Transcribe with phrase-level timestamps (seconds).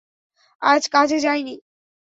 [0.61, 1.55] আজ কাজে যাইনি।